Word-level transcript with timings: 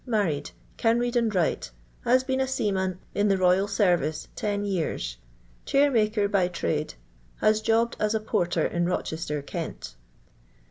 Married. 0.03 0.49
Can 0.77 0.97
read 0.97 1.15
and 1.15 1.35
write. 1.35 1.69
Haa 2.05 2.17
be«i 2.25 2.41
a 2.41 2.45
Ml' 2.47 2.67
n 2.67 2.73
Mil 2.73 2.97
in 3.13 3.27
the 3.27 3.37
royal 3.37 3.67
terrice 3.67 4.27
ten 4.35 4.65
yean. 4.65 4.97
Chairmaker 5.63 6.27
by 6.27 6.47
trade. 6.47 6.95
Has 7.35 7.61
jobbed 7.61 7.97
as 7.99 8.15
a 8.15 8.19
porter 8.19 8.65
in 8.65 8.85
Bochester, 8.85 9.43
Kent. 9.45 9.93